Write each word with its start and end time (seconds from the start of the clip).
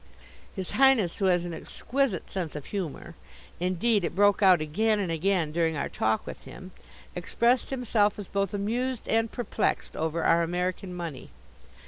His 0.55 0.71
Highness, 0.71 1.19
who 1.19 1.25
has 1.25 1.45
an 1.45 1.53
exquisite 1.53 2.31
sense 2.31 2.55
of 2.55 2.65
humour 2.65 3.13
indeed, 3.59 4.03
it 4.03 4.15
broke 4.15 4.41
out 4.41 4.59
again 4.59 4.99
and 4.99 5.11
again 5.11 5.51
during 5.51 5.77
our 5.77 5.89
talk 5.89 6.25
with 6.25 6.45
him 6.45 6.71
expressed 7.13 7.69
himself 7.69 8.17
as 8.17 8.27
both 8.27 8.51
amused 8.51 9.07
and 9.07 9.31
perplexed 9.31 9.95
over 9.95 10.23
our 10.23 10.41
American 10.41 10.91
money. 10.91 11.29